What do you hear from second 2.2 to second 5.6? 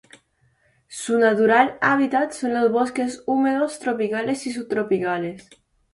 son los bosques húmedos tropicales y subtropicales.